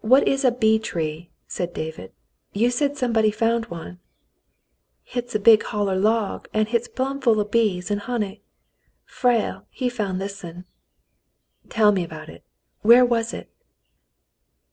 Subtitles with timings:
[0.00, 2.10] "What is a *bee tree'?" said David.
[2.54, 4.00] "You said some body found one."
[5.04, 5.94] "Hit's a big holler
[6.40, 8.42] tree, an' hit's plumb full o' bees an* honey.
[9.04, 10.64] Frale, he found this'n."
[11.68, 12.42] "Tell me about it.
[12.82, 13.48] Where was it?"